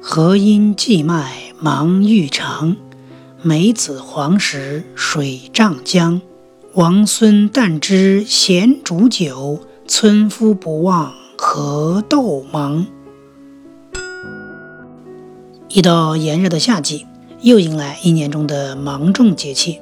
[0.00, 2.76] 河阴荠麦芒欲长，
[3.42, 6.20] 梅子黄时水涨江。
[6.74, 12.86] 王孙旦知闲煮酒，村夫不忘河豆忙。
[15.68, 17.04] 一到炎热的夏季，
[17.42, 19.80] 又迎来一年中的芒种节气。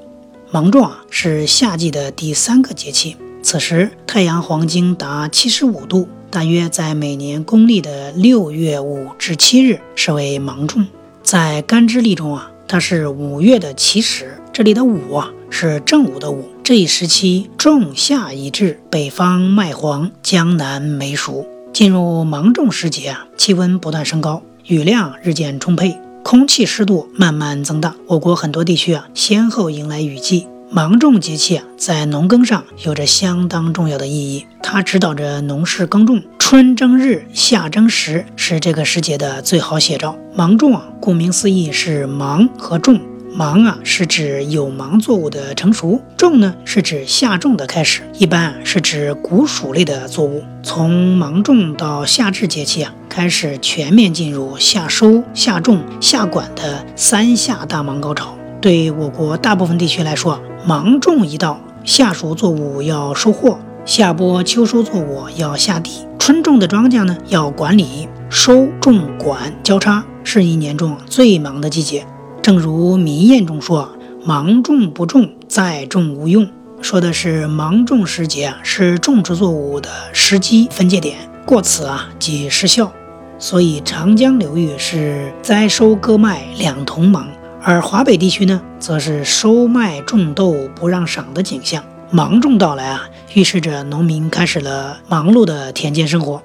[0.50, 3.16] 芒种啊，是夏季的第三个节气。
[3.42, 10.86] 此时太阳黄经达七十五度，大约在每年公历的六月五至七日是为芒种。
[11.22, 14.38] 在干支历中啊，它是五月的起始。
[14.52, 16.44] 这里的五啊，是正午的午。
[16.62, 21.46] 这一时期仲夏已至，北方麦黄，江南梅熟。
[21.72, 24.42] 进入芒种时节啊，气温不断升高。
[24.66, 30.46] 雨量日渐充沛，空气湿度慢慢增大，我国很多地区啊先后迎来雨季。
[30.68, 36.20] 芒种节气，在农耕上有着相当重要的意义，它指导着农事耕种。
[36.40, 40.16] 春争日，夏争时，是这个时节的最好写照。
[40.34, 43.00] 芒种啊，顾名思义是芒和种。
[43.32, 48.02] 芒啊，是指有芒作物的成熟；种呢，是指下种的开始。
[48.18, 50.42] 一般是指谷薯类的作物。
[50.64, 58.36] 从芒种到夏至节气啊，开始全面进入夏收、夏种、夏管的三夏大忙高潮。
[58.60, 72.04] 对我国大部分地区来说，芒种一到，夏熟作物要收获，夏播秋收作物要下地，春种的庄稼呢要管理，收、种、管交叉，是一年中最忙的季节。
[72.42, 73.88] 正如民谚中说
[74.24, 76.48] ：“芒种不种，再种无用。”
[76.80, 82.90] 说的是芒种时节啊，是种植作物的时机分界点，过此啊即失效。
[83.38, 87.28] 所以长江流域是栽收割麦两同忙，
[87.68, 91.82] 而华北地区呢，则是收麦种豆不让赏的景象。
[92.12, 96.40] 芒种到来啊，预示着农民开始了忙碌的田间生活。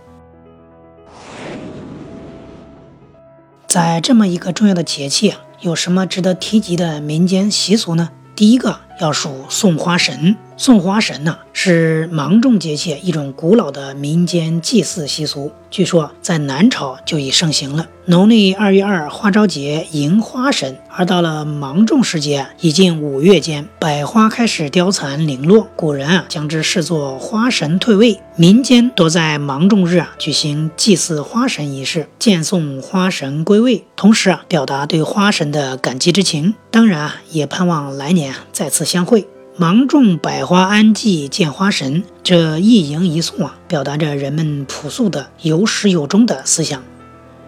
[3.67, 5.37] 在这么一个重要的节气啊。
[5.59, 8.09] 有什么值得提及的民间习俗呢？
[8.35, 10.35] 第一个要数送花神。
[10.61, 15.51] 送花神呢，是芒种节气一种古老的民间祭祀习俗。
[15.71, 17.87] 据说在南朝就已盛行了。
[18.05, 25.67] 农历二月二花朝节迎花神，而到了芒种时节，已近五月间，百花开始凋残零落。
[25.75, 28.19] 古人啊，将之视作花神退位。
[28.35, 36.53] 民间多在芒种日啊举行祭祀花神仪式，见送花神归位，同时啊表达对花神的感激之情。
[36.69, 39.25] 当然啊，也盼望来年再次相会。
[39.57, 46.81] 芒种百花安祭见花神，这一迎一送啊，表达着人们朴素的有始有终的思想。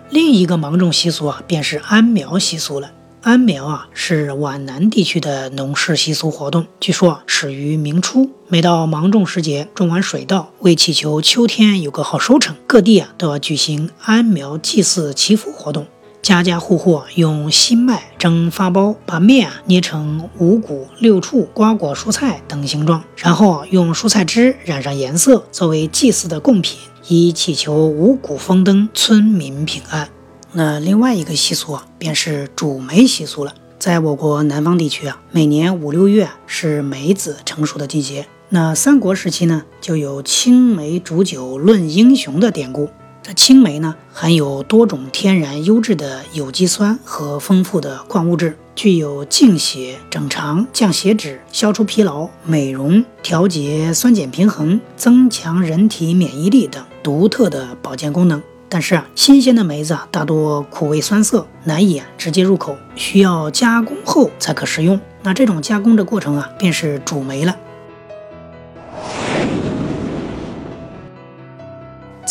[0.10, 2.92] 另一个芒种习俗啊，便是安苗习俗了。
[3.22, 8.30] 安苗啊，是皖南地区的农事习俗活动，据说始于明初。
[8.50, 15.88] 每到芒种时节，种完水稻，为祈求秋天有个好收成，各地啊都要举行安苗祭祀祈福活动。
[16.24, 26.80] 家家户户用新麦蒸发包，把面啊捏成五谷、六畜、瓜果、蔬菜等形状，然后用蔬菜汁染上颜色，作为祭祀的贡品，
[27.10, 30.08] 以祈求五谷丰登、村民平安。
[30.54, 33.54] 那另外一个习俗啊，便是煮梅习俗了。
[33.78, 38.26] 在我国南方地区啊，每年五六月是梅子成熟的季节。
[38.48, 42.88] 那三国时期呢，就有青梅煮酒论英雄的典故。
[43.26, 58.44] 这青梅呢，含有多种天然优质的有机酸和丰富的矿物质，具有净血、整肠、降血脂、消除疲劳、美容、调节酸碱平衡、增强人体免疫力等独特的保健功能。
[58.68, 65.00] 但是啊，新鲜的梅子啊，大多苦味酸涩，难以啊直接入口，需要加工后才可食用。
[65.22, 67.56] 那这种加工的过程啊，便是煮梅了。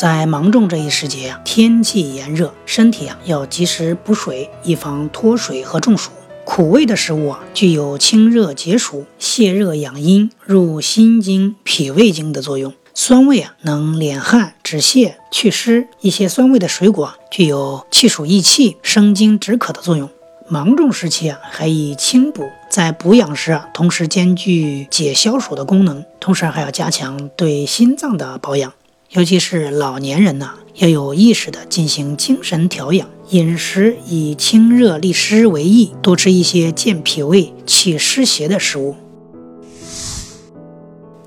[0.02, 6.10] 在芒种这一时节呀，天气炎热，身体啊要及时补水，以防脱水和中暑。
[6.44, 12.74] 苦味的食物啊，具有清热解暑、泻热养阴、入心经、脾胃经的作用。
[12.92, 15.86] 酸味啊，能敛汗、止泻、祛湿。
[16.00, 20.10] 一些酸味的水果啊具有气暑益气、生津止渴的作用。
[20.48, 28.72] 芒种时期啊，还以清补，在补养时啊，同时兼具解消暑的功能，同时还要加强对心脏的保养。
[29.12, 38.94] 尤其是老年人呢，要有意识的进行精神调养，饮食以清热利湿为宜，多吃一些健脾胃、祛湿邪的食物。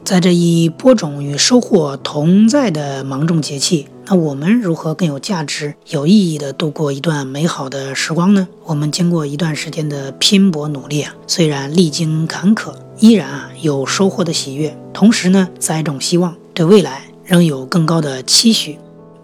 [0.03, 8.47] 在这一播种与收获同在的芒种节气，那我们如何更有价值、有意义的度过一段美好的时光呢？
[8.63, 17.04] 我们经过一段时间的拼搏努力啊，虽然历经坎坷，依然啊有收获的喜悦，同时呢栽种希望，对未来。
[17.25, 18.77] 仍有更高的期许。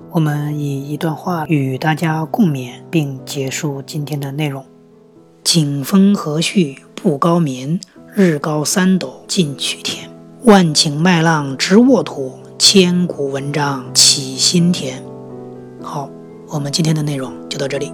[0.09, 4.65] 我们以一段话与大家共勉，并结束今天的内容：
[5.43, 7.79] 景风和煦不高眠，
[8.15, 10.09] 日高三斗尽取天。
[10.45, 15.03] 万顷麦浪直沃土，千古文章起心田。
[15.83, 16.09] 好，
[16.47, 17.93] 我们今天的内容就到这里。